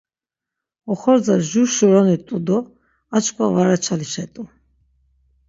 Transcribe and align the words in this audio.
Oxorza 0.91 1.35
jur-şuroni 1.49 2.17
t̆u 2.27 2.37
do 2.45 2.57
açkva 3.17 3.47
var 3.53 3.67
açalişet̆u. 3.75 4.43